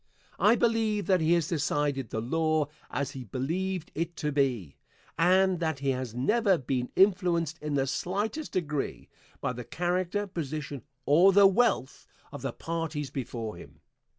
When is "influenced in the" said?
6.95-7.85